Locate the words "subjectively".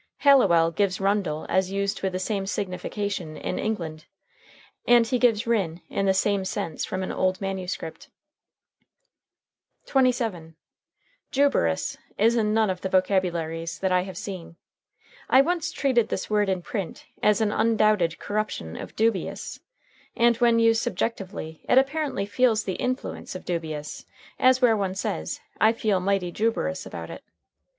20.81-21.63